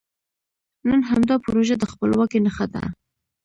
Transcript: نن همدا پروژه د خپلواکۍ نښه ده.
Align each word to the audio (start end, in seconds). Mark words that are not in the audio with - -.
نن 0.89 1.01
همدا 1.09 1.35
پروژه 1.45 1.75
د 1.79 1.83
خپلواکۍ 1.91 2.39
نښه 2.45 2.65
ده. 2.73 2.83